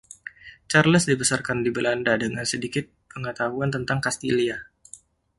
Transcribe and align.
Charles 0.69 1.03
dibesarkan 1.09 1.57
di 1.65 1.69
Belanda 1.75 2.13
dengan 2.23 2.41
sedikit 2.53 2.85
pengetahuan 3.13 3.69
tentang 3.75 3.99
Kastilia. 4.05 4.57